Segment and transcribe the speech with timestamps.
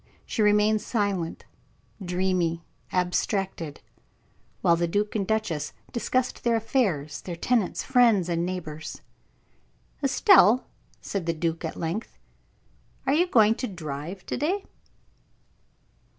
[0.25, 1.45] She remained silent,
[2.03, 3.81] dreamy, abstracted,
[4.61, 9.01] while the duke and duchess discussed their affairs, their tenants, friends, and neighbors.
[10.03, 10.65] "Estelle,"
[11.01, 12.17] said the duke, at length,
[13.05, 14.63] "are you going to drive to day?"